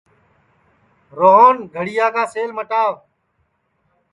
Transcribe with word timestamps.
روہن 1.17 1.55
گھڑِیا 1.73 2.07
کا 2.15 2.23
سیل 2.33 2.51
مٹاوَ 2.57 2.93